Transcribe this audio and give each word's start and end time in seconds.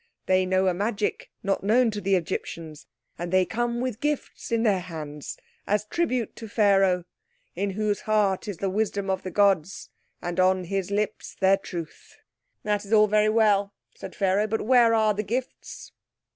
They 0.25 0.47
know 0.47 0.65
a 0.65 0.73
magic 0.73 1.29
not 1.43 1.63
known 1.63 1.91
to 1.91 2.01
the 2.01 2.15
Egyptians. 2.15 2.87
And 3.19 3.31
they 3.31 3.45
come 3.45 3.81
with 3.81 3.99
gifts 3.99 4.51
in 4.51 4.63
their 4.63 4.79
hands 4.79 5.37
as 5.67 5.85
tribute 5.85 6.35
to 6.37 6.47
Pharaoh, 6.47 7.05
in 7.55 7.69
whose 7.77 8.01
heart 8.01 8.47
is 8.47 8.57
the 8.57 8.69
wisdom 8.71 9.11
of 9.11 9.21
the 9.21 9.29
gods, 9.29 9.91
and 10.19 10.39
on 10.39 10.63
his 10.63 10.89
lips 10.89 11.35
their 11.39 11.57
truth." 11.57 12.17
"That 12.63 12.83
is 12.83 12.91
all 12.91 13.05
very 13.05 13.29
well," 13.29 13.75
said 13.93 14.15
Pharaoh, 14.15 14.47
"but 14.47 14.61
where 14.63 14.95
are 14.95 15.13
the 15.13 15.21
gifts?" 15.21 15.91